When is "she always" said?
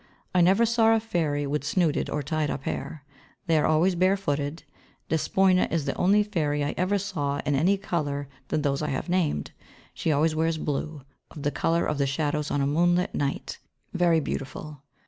9.93-10.33